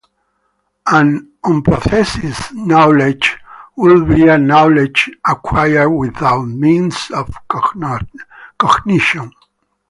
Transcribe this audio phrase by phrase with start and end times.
[0.87, 3.37] An "unprocessed" knowledge
[3.75, 7.29] would be a knowledge acquired without means of
[8.57, 9.31] cognition.